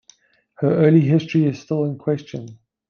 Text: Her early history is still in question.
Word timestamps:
Her 0.55 0.73
early 0.77 1.01
history 1.01 1.45
is 1.45 1.61
still 1.61 1.83
in 1.85 1.99
question. 1.99 2.57